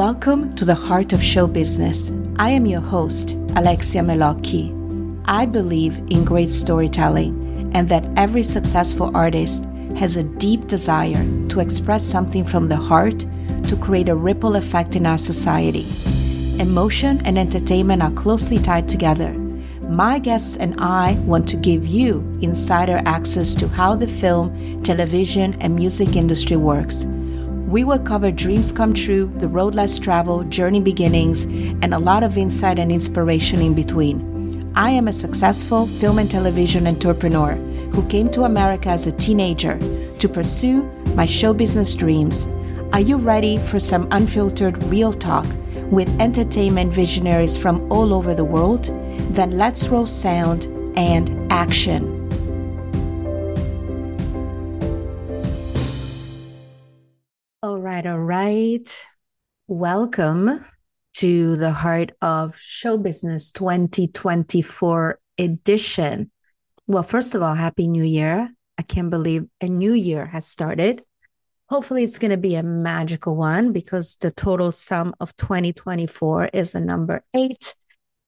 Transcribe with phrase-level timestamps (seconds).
[0.00, 2.10] Welcome to the Heart of Show Business.
[2.38, 4.72] I am your host, Alexia Melocchi.
[5.26, 9.66] I believe in great storytelling and that every successful artist
[9.98, 13.26] has a deep desire to express something from the heart
[13.68, 15.86] to create a ripple effect in our society.
[16.58, 19.34] Emotion and entertainment are closely tied together.
[19.82, 25.60] My guests and I want to give you insider access to how the film, television,
[25.60, 27.04] and music industry works.
[27.70, 32.24] We will cover dreams come true, the road less traveled, journey beginnings, and a lot
[32.24, 34.72] of insight and inspiration in between.
[34.74, 37.52] I am a successful film and television entrepreneur
[37.92, 39.78] who came to America as a teenager
[40.18, 40.82] to pursue
[41.14, 42.48] my show business dreams.
[42.92, 45.46] Are you ready for some unfiltered real talk
[45.92, 48.86] with entertainment visionaries from all over the world,
[49.32, 50.64] then let's roll sound
[50.96, 52.19] and action.
[58.00, 59.04] Right, all right.
[59.68, 60.64] Welcome
[61.16, 66.30] to the Heart of Show Business 2024 edition.
[66.86, 68.48] Well, first of all, Happy New Year.
[68.78, 71.02] I can't believe a new year has started.
[71.68, 76.74] Hopefully, it's going to be a magical one because the total sum of 2024 is
[76.74, 77.74] a number eight,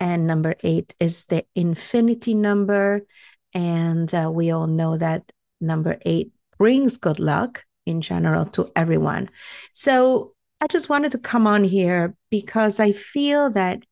[0.00, 3.06] and number eight is the infinity number.
[3.54, 5.32] And uh, we all know that
[5.62, 9.30] number eight brings good luck in general to everyone.
[9.72, 13.82] So I just wanted to come on here because I feel that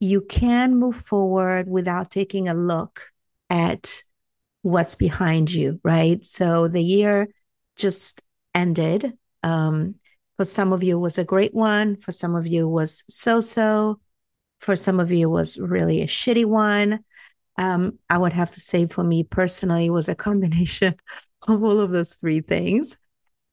[0.00, 3.10] you can move forward without taking a look
[3.50, 4.02] at
[4.62, 6.24] what's behind you, right?
[6.24, 7.28] So the year
[7.76, 8.22] just
[8.54, 9.12] ended.
[9.42, 9.96] Um,
[10.36, 11.96] for some of you was a great one.
[11.96, 14.00] For some of you was so-so.
[14.60, 17.00] For some of you was really a shitty one.
[17.58, 20.94] Um, I would have to say for me personally was a combination
[21.48, 22.96] of all of those three things.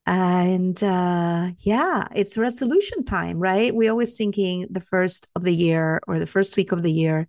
[0.10, 3.76] And uh, yeah, it's resolution time, right?
[3.76, 7.28] We're always thinking the first of the year or the first week of the year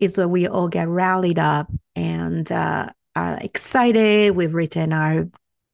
[0.00, 4.34] is where we all get rallied up and uh, are excited.
[4.34, 5.28] We've written our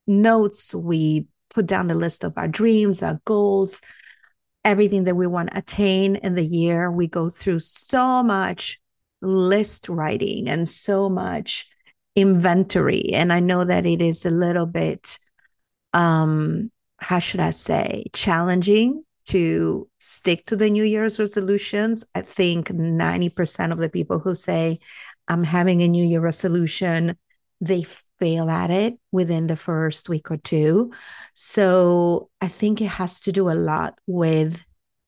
[0.08, 3.80] notes, we put down the list of our dreams, our goals,
[4.64, 6.90] everything that we want to attain in the year.
[6.90, 8.80] We go through so much
[9.22, 11.68] list writing and so much
[12.16, 13.12] inventory.
[13.12, 15.20] And I know that it is a little bit,
[15.94, 22.04] um, how should I say, challenging to stick to the New Year's resolutions.
[22.14, 24.80] I think 90% of the people who say,
[25.28, 27.16] I'm having a New Year resolution,
[27.60, 27.86] they
[28.18, 30.92] fail at it within the first week or two.
[31.32, 34.62] So I think it has to do a lot with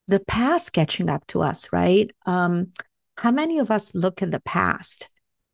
[0.07, 2.09] the past catching up to us, right?
[2.25, 2.71] Um,
[3.17, 5.09] how many of us look at the past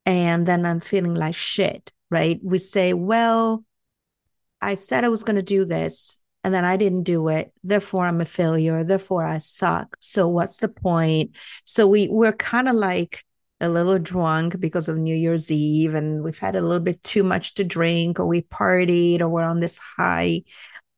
[0.06, 2.40] and then I'm feeling like shit, right?
[2.42, 3.64] We say, well,
[4.64, 7.52] I said I was going to do this and then I didn't do it.
[7.62, 8.84] Therefore, I'm a failure.
[8.84, 9.96] Therefore, I suck.
[10.00, 11.32] So what's the point?
[11.64, 13.24] So we we're kind of like
[13.60, 17.22] a little drunk because of New Year's Eve and we've had a little bit too
[17.22, 20.42] much to drink or we partied or we're on this high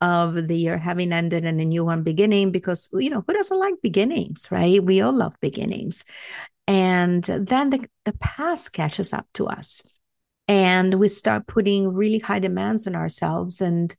[0.00, 3.58] of the year having ended and a new one beginning because you know who doesn't
[3.58, 6.04] like beginnings right we all love beginnings
[6.68, 9.82] and then the, the past catches up to us
[10.48, 13.94] and we start putting really high demands on ourselves and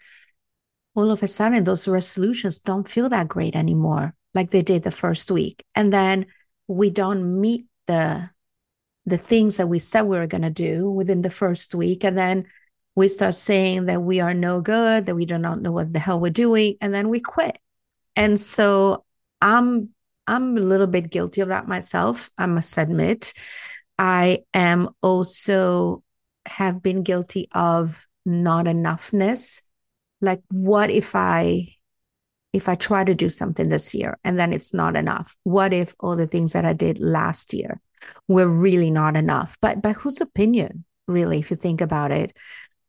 [0.95, 4.91] all of a sudden those resolutions don't feel that great anymore like they did the
[4.91, 6.25] first week and then
[6.67, 8.29] we don't meet the
[9.07, 12.03] the things that we said we were going to do within the first week.
[12.03, 12.45] And then
[12.93, 15.99] we start saying that we are no good, that we do not know what the
[15.99, 17.57] hell we're doing, and then we quit.
[18.15, 19.05] And so
[19.41, 19.89] I'm
[20.27, 23.33] I'm a little bit guilty of that myself, I must admit.
[23.97, 26.03] I am also
[26.47, 29.61] have been guilty of not enoughness.
[30.21, 31.73] Like what if I
[32.53, 35.35] if I try to do something this year and then it's not enough?
[35.43, 37.81] What if all the things that I did last year
[38.27, 39.57] were really not enough.
[39.61, 42.35] But by whose opinion, really, if you think about it?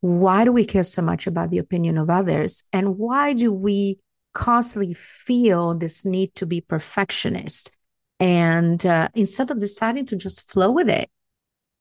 [0.01, 2.65] Why do we care so much about the opinion of others?
[2.73, 3.99] And why do we
[4.32, 7.73] constantly feel this need to be perfectionist?
[8.21, 11.09] And uh, instead of deciding to just flow with it.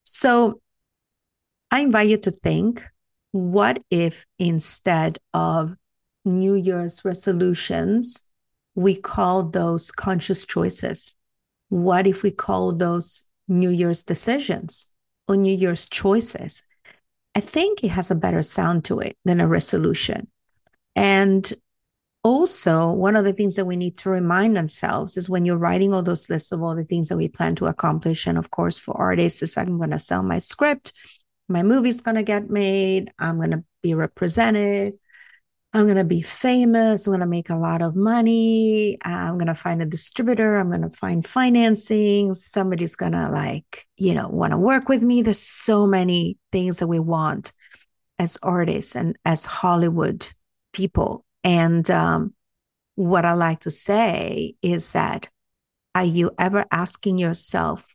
[0.04, 0.60] So
[1.70, 2.84] I invite you to think
[3.32, 5.74] what if instead of
[6.24, 8.22] New Year's resolutions,
[8.74, 11.04] we call those conscious choices?
[11.68, 14.86] What if we call those New Year's decisions
[15.26, 16.62] or New Year's choices?
[17.34, 20.28] I think it has a better sound to it than a resolution.
[20.96, 21.52] And
[22.24, 25.92] also, one of the things that we need to remind ourselves is when you're writing
[25.92, 28.26] all those lists of all the things that we plan to accomplish.
[28.26, 30.92] And of course, for artists, is I'm going to sell my script,
[31.48, 34.94] my movie's going to get made, I'm going to be represented,
[35.74, 37.06] I'm going to be famous.
[37.06, 38.96] I'm going to make a lot of money.
[39.04, 40.56] I'm going to find a distributor.
[40.56, 42.32] I'm going to find financing.
[42.32, 45.20] Somebody's going to like, you know, want to work with me.
[45.20, 47.52] There's so many things that we want
[48.18, 50.26] as artists and as Hollywood
[50.72, 51.24] people.
[51.44, 52.34] And um,
[52.94, 55.28] what I like to say is that
[55.94, 57.86] are you ever asking yourself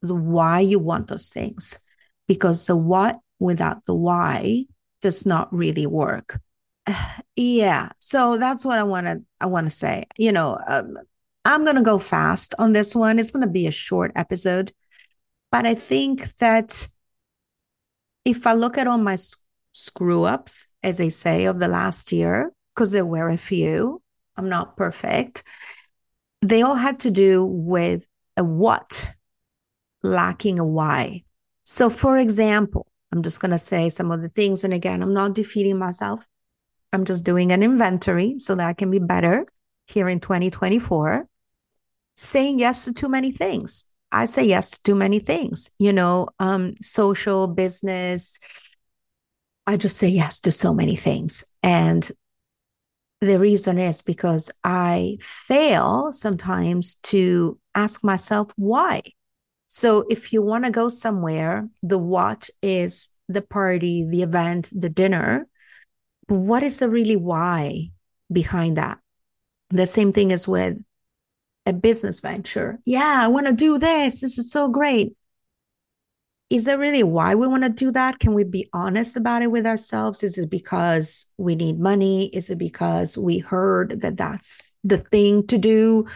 [0.00, 1.78] why you want those things?
[2.30, 4.66] Because the what without the why
[5.02, 6.38] does not really work.
[7.36, 10.04] Yeah, so that's what I want to I want to say.
[10.18, 10.98] You know, um,
[11.44, 13.18] I'm going to go fast on this one.
[13.18, 14.72] It's going to be a short episode,
[15.50, 16.86] but I think that
[18.26, 19.16] if I look at all my
[19.72, 24.02] screw ups, as they say, of the last year, because there were a few,
[24.36, 25.42] I'm not perfect.
[26.42, 28.06] They all had to do with
[28.36, 29.10] a what
[30.02, 31.24] lacking a why.
[31.72, 34.64] So, for example, I'm just going to say some of the things.
[34.64, 36.26] And again, I'm not defeating myself.
[36.92, 39.46] I'm just doing an inventory so that I can be better
[39.86, 41.28] here in 2024.
[42.16, 43.84] Saying yes to too many things.
[44.10, 48.40] I say yes to too many things, you know, um, social, business.
[49.64, 51.44] I just say yes to so many things.
[51.62, 52.10] And
[53.20, 59.02] the reason is because I fail sometimes to ask myself why.
[59.70, 64.88] So if you want to go somewhere, the what is the party, the event, the
[64.88, 65.46] dinner.
[66.26, 67.90] What is the really why
[68.30, 68.98] behind that?
[69.70, 70.78] The same thing is with
[71.66, 72.80] a business venture.
[72.84, 74.20] Yeah, I want to do this.
[74.20, 75.14] This is so great
[76.50, 78.18] is there really why we want to do that?
[78.18, 80.24] Can we be honest about it with ourselves?
[80.24, 82.26] Is it because we need money?
[82.34, 86.06] Is it because we heard that that's the thing to do?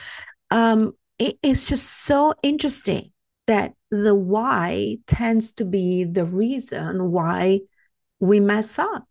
[0.51, 3.13] Um, it, it's just so interesting
[3.47, 7.61] that the why tends to be the reason why
[8.21, 9.07] we mess up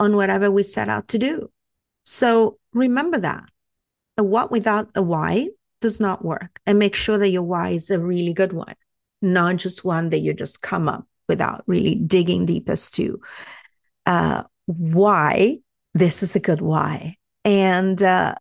[0.00, 1.50] on whatever we set out to do.
[2.04, 3.44] So remember that
[4.16, 5.48] a what without a why
[5.80, 8.74] does not work and make sure that your why is a really good one
[9.22, 13.20] not just one that you just come up without really digging deep as to
[14.06, 15.58] uh, why
[15.94, 17.16] this is a good why.
[17.44, 18.34] And, uh,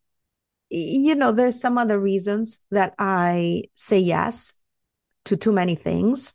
[0.70, 4.54] you know, there's some other reasons that I say yes
[5.28, 6.34] to too many things.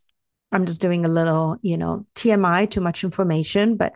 [0.51, 3.93] I'm just doing a little, you know, TMI, too much information, but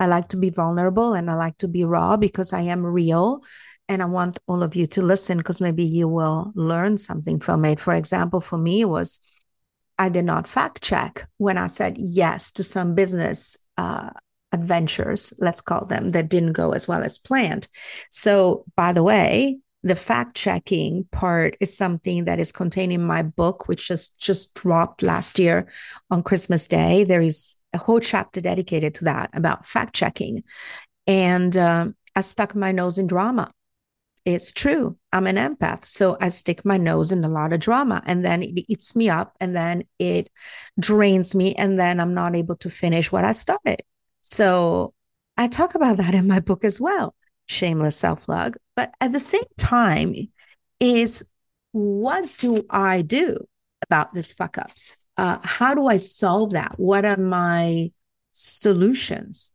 [0.00, 3.42] I like to be vulnerable and I like to be raw because I am real.
[3.90, 7.64] And I want all of you to listen because maybe you will learn something from
[7.64, 7.80] it.
[7.80, 9.20] For example, for me, it was
[9.98, 14.10] I did not fact check when I said yes to some business uh,
[14.52, 17.68] adventures, let's call them, that didn't go as well as planned.
[18.10, 23.22] So, by the way, the fact checking part is something that is contained in my
[23.22, 25.70] book, which just just dropped last year
[26.10, 27.04] on Christmas Day.
[27.04, 30.42] There is a whole chapter dedicated to that about fact checking,
[31.06, 33.52] and uh, I stuck my nose in drama
[34.34, 34.98] it's true.
[35.10, 35.86] I'm an empath.
[35.86, 39.08] So I stick my nose in a lot of drama and then it eats me
[39.08, 40.28] up and then it
[40.78, 43.82] drains me and then I'm not able to finish what I started.
[44.20, 44.92] So
[45.38, 47.14] I talk about that in my book as well,
[47.48, 48.54] Shameless Self Love.
[48.76, 50.14] But at the same time,
[50.80, 51.24] is
[51.72, 53.46] what do I do
[53.82, 54.96] about these fuck ups?
[55.16, 56.74] Uh, how do I solve that?
[56.76, 57.90] What are my
[58.32, 59.50] solutions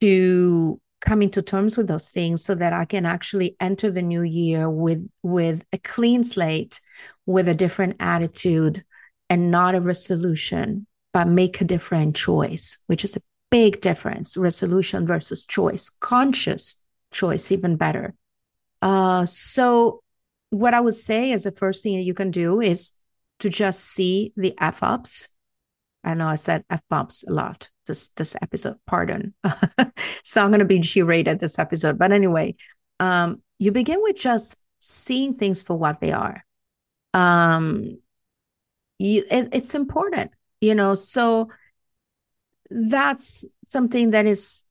[0.00, 4.22] to coming to terms with those things so that I can actually enter the new
[4.22, 6.80] year with with a clean slate,
[7.26, 8.84] with a different attitude
[9.28, 15.06] and not a resolution, but make a different choice, which is a big difference, resolution
[15.06, 16.76] versus choice, conscious
[17.12, 18.14] choice, even better.
[18.82, 20.02] Uh, so
[20.50, 22.92] what I would say is the first thing that you can do is
[23.40, 25.28] to just see the F ups.
[26.04, 28.76] I know I said F bumps a lot this this episode.
[28.86, 29.34] Pardon.
[29.44, 32.54] it's not going to be G rated this episode, but anyway,
[33.00, 36.44] um, you begin with just seeing things for what they are.
[37.14, 37.98] Um,
[38.98, 40.94] you, it, it's important, you know.
[40.94, 41.50] So
[42.70, 44.64] that's something that is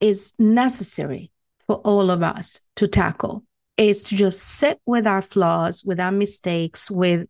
[0.00, 1.30] is necessary
[1.66, 3.44] for all of us to tackle
[3.76, 7.28] is to just sit with our flaws, with our mistakes, with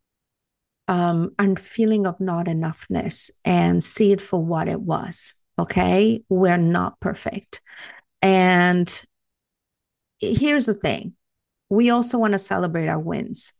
[0.89, 5.35] um, and feeling of not enoughness and see it for what it was.
[5.59, 6.23] Okay.
[6.29, 7.61] We're not perfect.
[8.21, 9.05] And
[10.19, 11.15] here's the thing
[11.69, 13.53] we also want to celebrate our wins.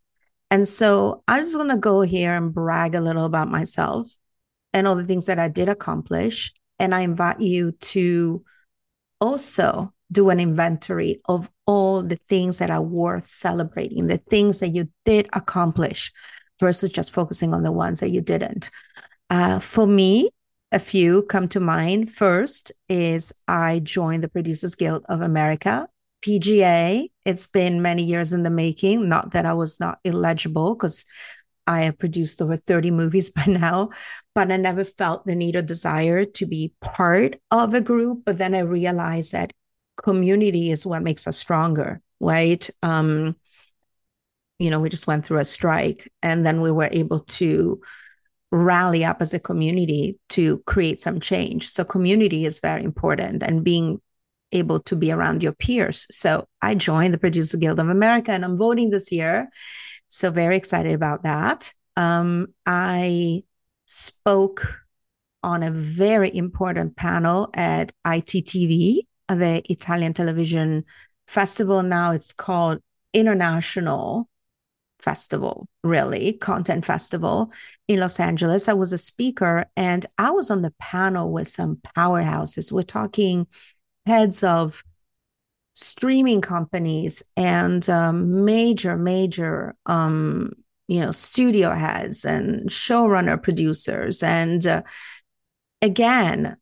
[0.51, 4.09] And so I'm just going to go here and brag a little about myself
[4.73, 6.53] and all the things that I did accomplish.
[6.79, 8.45] And I invite you to
[9.21, 14.69] also do an inventory of all the things that are worth celebrating, the things that
[14.69, 16.13] you did accomplish
[16.61, 18.71] versus just focusing on the ones that you didn't.
[19.31, 20.31] Uh, for me,
[20.73, 22.13] a few come to mind.
[22.13, 25.89] First is I joined the Producers Guild of America,
[26.25, 27.09] PGA.
[27.25, 29.09] It's been many years in the making.
[29.09, 31.05] Not that I was not eligible, because
[31.73, 33.91] I have produced over 30 movies by now,
[34.35, 38.23] but I never felt the need or desire to be part of a group.
[38.25, 39.53] But then I realized that
[39.97, 42.69] community is what makes us stronger, right?
[42.83, 43.37] Um,
[44.59, 47.81] you know, we just went through a strike and then we were able to
[48.53, 51.69] rally up as a community to create some change.
[51.69, 54.01] So community is very important and being
[54.53, 56.07] able to be around your peers.
[56.11, 59.49] So I joined the Producer Guild of America and I'm voting this year.
[60.13, 61.73] So very excited about that.
[61.97, 63.45] Um, I
[63.87, 64.79] spoke
[65.43, 70.85] on a very important panel at ITTV, the Italian television
[71.27, 71.83] festival.
[71.83, 72.83] Now it's called
[73.15, 74.29] International
[74.99, 77.51] Festival, really, Content Festival
[77.89, 78.69] in Los Angeles.
[78.69, 82.71] I was a speaker and I was on the panel with some powerhouses.
[82.71, 83.47] We're talking
[84.05, 84.85] heads of
[85.75, 90.53] streaming companies and um, major, major, um,
[90.89, 94.23] you know, studio heads and showrunner producers.
[94.23, 94.83] And uh,
[95.81, 96.57] again,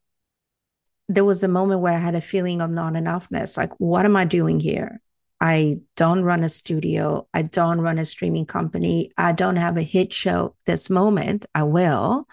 [1.08, 3.56] there was a moment where I had a feeling of not enoughness.
[3.56, 5.00] Like, what am I doing here?
[5.40, 7.26] I don't run a studio.
[7.32, 9.10] I don't run a streaming company.
[9.16, 11.46] I don't have a hit show this moment.
[11.54, 12.28] I will.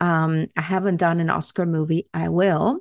[0.00, 2.08] Um, I haven't done an Oscar movie.
[2.14, 2.80] I will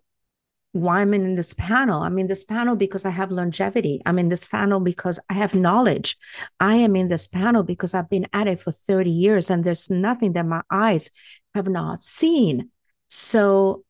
[0.75, 2.01] why I'm in this panel.
[2.01, 4.01] I'm in this panel because I have longevity.
[4.05, 6.17] I'm in this panel because I have knowledge.
[6.59, 9.89] I am in this panel because I've been at it for 30 years and there's
[9.89, 11.11] nothing that my eyes
[11.53, 12.71] have not seen.
[13.07, 13.85] So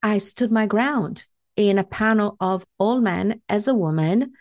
[0.00, 1.24] I stood my ground
[1.56, 4.34] in a panel of all men as a woman.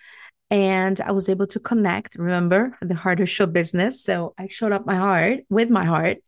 [0.52, 4.04] And I was able to connect, remember the Heart of Show Business.
[4.04, 6.20] So I showed up my heart with my heart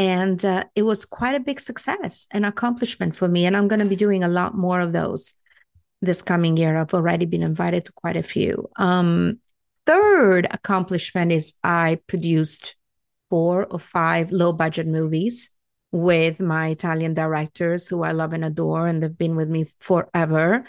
[0.00, 3.44] and uh, it was quite a big success and accomplishment for me.
[3.44, 5.34] And I'm going to be doing a lot more of those
[6.00, 6.78] this coming year.
[6.78, 8.70] I've already been invited to quite a few.
[8.76, 9.40] Um,
[9.84, 12.76] third accomplishment is I produced
[13.28, 15.50] four or five low budget movies
[15.92, 20.64] with my Italian directors who I love and adore, and they've been with me forever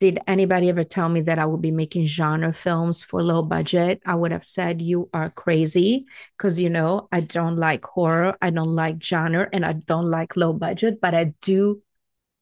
[0.00, 4.02] did anybody ever tell me that I would be making genre films for low budget?
[4.04, 6.06] I would have said, You are crazy.
[6.36, 10.36] Because, you know, I don't like horror, I don't like genre, and I don't like
[10.36, 11.82] low budget, but I do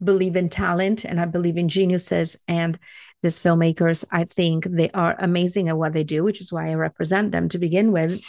[0.02, 2.36] believe in talent and I believe in geniuses.
[2.48, 2.78] And
[3.22, 6.74] these filmmakers, I think they are amazing at what they do, which is why I
[6.74, 8.20] represent them to begin with.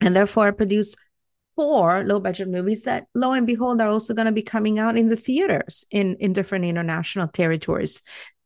[0.00, 0.96] And therefore, I produce
[1.54, 4.96] four low budget movies that, lo and behold, are also going to be coming out
[4.96, 8.02] in the theaters in, in different international territories.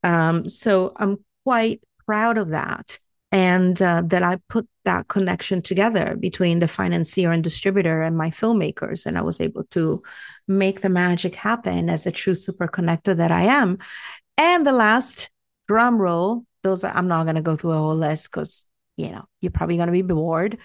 [0.07, 2.99] Um, so I'm quite proud of that.
[3.33, 8.31] And uh, that I put that connection together between the financier and distributor and my
[8.31, 9.05] filmmakers.
[9.05, 10.03] And I was able to
[10.47, 13.79] make the magic happen as a true super connector that I am.
[14.39, 15.29] And the last
[15.67, 18.65] drum roll, those are, I'm not going to go through a whole list because,
[18.97, 20.59] you know, you're probably going to be bored.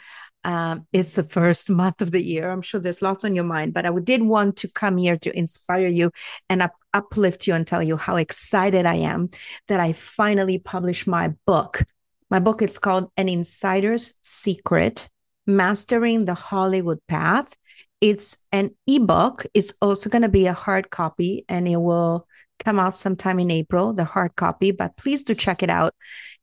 [0.44, 2.50] Um, it's the first month of the year.
[2.50, 5.38] I'm sure there's lots on your mind, but I did want to come here to
[5.38, 6.12] inspire you
[6.50, 9.30] and up- uplift you and tell you how excited I am
[9.68, 11.84] that I finally published my book.
[12.30, 15.10] My book is called An Insider's Secret
[15.46, 17.56] Mastering the Hollywood Path.
[18.00, 19.46] It's an ebook.
[19.54, 22.28] It's also going to be a hard copy and it will
[22.64, 25.94] come out sometime in April, the hard copy, but please do check it out.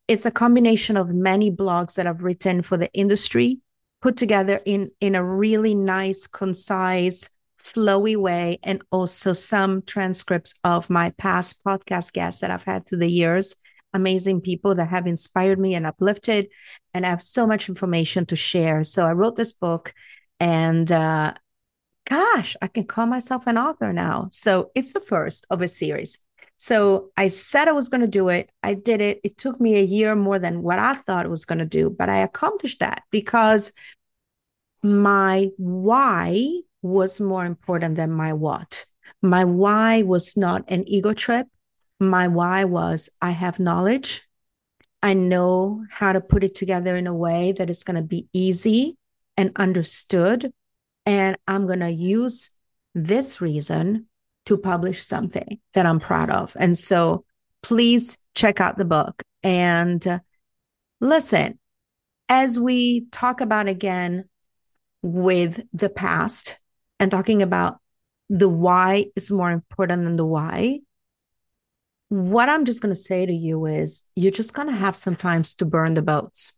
[0.07, 3.61] It's a combination of many blogs that I've written for the industry
[4.01, 7.29] put together in in a really nice concise
[7.61, 12.99] flowy way and also some transcripts of my past podcast guests that I've had through
[12.99, 13.57] the years.
[13.93, 16.49] Amazing people that have inspired me and uplifted
[16.95, 18.85] and I have so much information to share.
[18.85, 19.93] So I wrote this book
[20.41, 21.35] and uh
[22.09, 24.29] gosh I can call myself an author now.
[24.31, 26.19] So it's the first of a series
[26.59, 28.51] so I said I was going to do it.
[28.65, 29.21] I did it.
[29.23, 31.89] It took me a year more than what I thought it was going to do,
[31.89, 33.73] but I accomplished that because
[34.83, 38.85] my why was more important than my what.
[39.23, 41.47] My why was not an ego trip.
[42.01, 44.23] My why was I have knowledge.
[45.01, 48.29] I know how to put it together in a way that is going to be
[48.33, 48.97] easy
[49.37, 50.53] and understood.
[51.07, 52.51] And I'm going to use
[52.97, 54.08] this reason
[54.49, 56.57] to publish something that I'm proud of.
[56.59, 57.27] And so
[57.63, 60.21] please check out the book and uh,
[61.03, 61.59] listen
[62.31, 64.25] as we talk about again
[65.03, 66.59] with the past
[66.99, 67.77] and talking about
[68.31, 70.81] the why is more important than the why.
[72.09, 75.15] What I'm just going to say to you is you're just going to have some
[75.15, 76.55] times to burn the boats.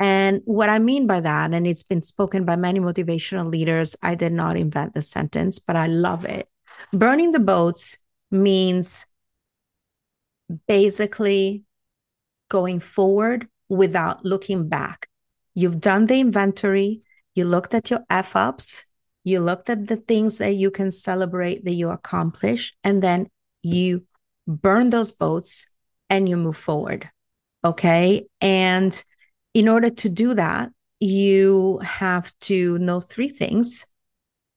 [0.00, 4.16] And what I mean by that, and it's been spoken by many motivational leaders, I
[4.16, 6.48] did not invent the sentence, but I love it.
[6.92, 7.98] Burning the boats
[8.30, 9.06] means
[10.66, 11.64] basically
[12.48, 15.08] going forward without looking back.
[15.54, 17.02] You've done the inventory,
[17.34, 18.84] you looked at your F ups,
[19.24, 23.28] you looked at the things that you can celebrate that you accomplish, and then
[23.62, 24.04] you
[24.46, 25.66] burn those boats
[26.10, 27.08] and you move forward.
[27.64, 28.26] Okay.
[28.40, 29.02] And
[29.54, 30.70] in order to do that,
[31.00, 33.86] you have to know three things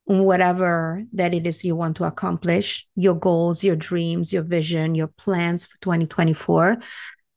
[0.06, 5.08] whatever that it is you want to accomplish your goals your dreams your vision your
[5.08, 6.78] plans for 2024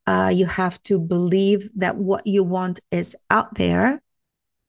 [0.09, 4.01] uh, you have to believe that what you want is out there.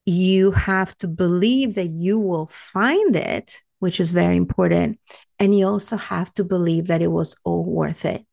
[0.05, 4.99] You have to believe that you will find it which is very important.
[5.39, 8.25] And you also have to believe that it was all worth it.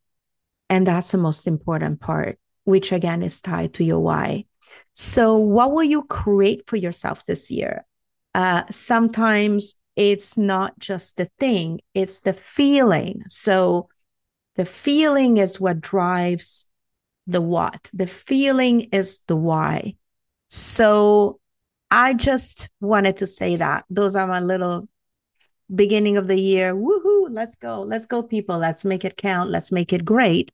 [0.69, 4.47] And that's the most important part which again is tied to your why.
[4.93, 7.87] So, what will you create for yourself this year?
[8.37, 13.23] Uh, sometimes it's not just the thing, it's the feeling.
[13.29, 13.89] So,
[14.57, 16.67] the feeling is what drives
[17.27, 19.95] the what, the feeling is the why.
[20.49, 21.41] So,
[21.91, 23.87] I just wanted to say that.
[23.89, 24.87] Those are my little
[25.75, 26.75] beginning of the year.
[26.75, 27.85] Woohoo, let's go.
[27.85, 28.59] Let's go, people.
[28.59, 29.49] Let's make it count.
[29.49, 30.53] Let's make it great.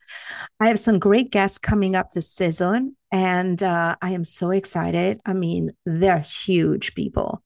[0.61, 5.21] I have some great guests coming up this season, and uh, I am so excited.
[5.27, 7.43] I mean, they're huge people.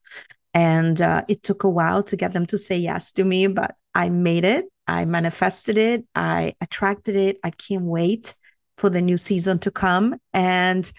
[0.54, 3.75] And uh, it took a while to get them to say yes to me, but
[3.94, 4.66] I made it.
[4.87, 6.06] I manifested it.
[6.14, 7.38] I attracted it.
[7.42, 8.35] I can't wait
[8.78, 10.16] for the new season to come.
[10.32, 10.90] And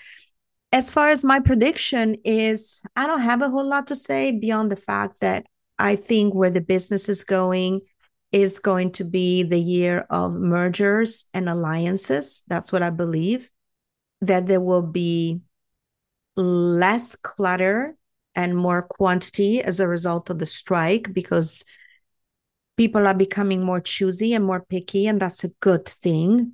[0.73, 4.69] as far as my prediction is, I don't have a whole lot to say beyond
[4.69, 5.45] the fact that
[5.79, 7.81] I think where the business is going
[8.33, 12.43] is going to be the year of mergers and alliances.
[12.49, 13.49] That's what I believe.
[14.21, 15.41] That there will be
[16.35, 17.97] less clutter
[18.35, 21.65] and more quantity as a result of the strike because
[22.77, 26.53] people are becoming more choosy and more picky, and that's a good thing.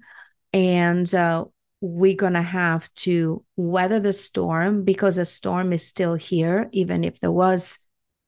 [0.53, 1.45] And uh,
[1.81, 7.03] we're going to have to weather the storm because the storm is still here, even
[7.03, 7.77] if there was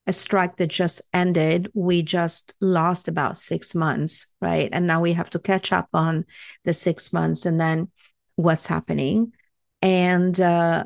[0.07, 4.69] a strike that just ended, we just lost about six months, right?
[4.71, 6.25] And now we have to catch up on
[6.63, 7.89] the six months and then
[8.35, 9.33] what's happening.
[9.81, 10.85] And uh,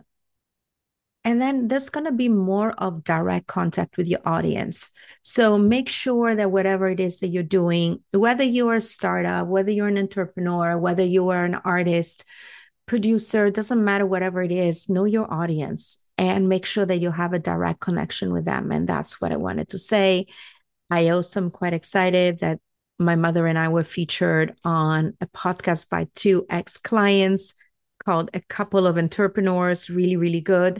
[1.23, 4.91] and then there's going to be more of direct contact with your audience.
[5.21, 9.71] So make sure that whatever it is that you're doing, whether you're a startup, whether
[9.71, 12.23] you're an entrepreneur, whether you are an artist,
[12.85, 17.33] producer, doesn't matter, whatever it is, know your audience and make sure that you have
[17.33, 18.71] a direct connection with them.
[18.71, 20.27] And that's what I wanted to say.
[20.89, 22.59] I also am quite excited that
[22.99, 27.55] my mother and I were featured on a podcast by two ex clients
[28.05, 29.89] called A Couple of Entrepreneurs.
[29.89, 30.79] Really, really good.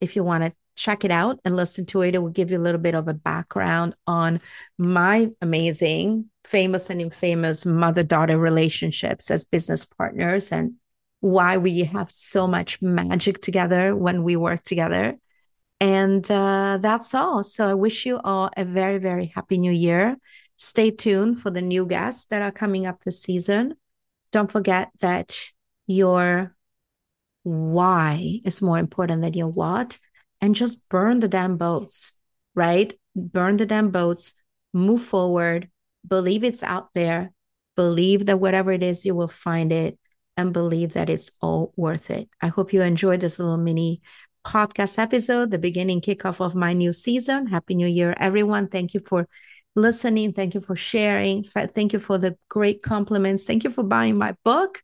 [0.00, 2.58] If you want to check it out and listen to it, it will give you
[2.58, 4.40] a little bit of a background on
[4.76, 10.74] my amazing, famous and infamous mother daughter relationships as business partners and
[11.20, 15.16] why we have so much magic together when we work together.
[15.80, 17.42] And uh, that's all.
[17.42, 20.16] So I wish you all a very, very happy new year.
[20.56, 23.74] Stay tuned for the new guests that are coming up this season.
[24.32, 25.38] Don't forget that
[25.86, 26.54] your
[27.42, 29.98] why is more important than your what.
[30.40, 32.12] And just burn the damn boats,
[32.54, 32.92] right?
[33.14, 34.34] Burn the damn boats,
[34.72, 35.70] move forward,
[36.06, 37.32] believe it's out there,
[37.76, 39.98] believe that whatever it is, you will find it
[40.36, 42.28] and believe that it's all worth it.
[42.42, 44.02] I hope you enjoyed this little mini
[44.44, 47.46] podcast episode, the beginning kickoff of my new season.
[47.46, 48.68] Happy New Year, everyone.
[48.68, 49.26] Thank you for
[49.74, 50.32] listening.
[50.32, 51.44] Thank you for sharing.
[51.44, 53.44] Thank you for the great compliments.
[53.44, 54.82] Thank you for buying my book.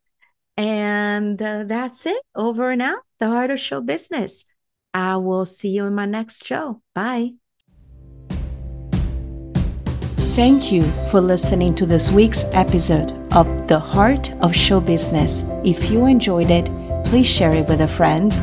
[0.57, 2.21] And uh, that's it.
[2.35, 2.99] Over and out.
[3.19, 4.45] The Heart of Show Business.
[4.93, 6.81] I will see you in my next show.
[6.93, 7.31] Bye.
[10.35, 15.43] Thank you for listening to this week's episode of The Heart of Show Business.
[15.63, 16.65] If you enjoyed it,
[17.05, 18.33] please share it with a friend.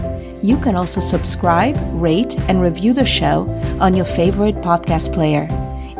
[0.42, 3.48] You can also subscribe, rate, and review the show
[3.80, 5.48] on your favorite podcast player.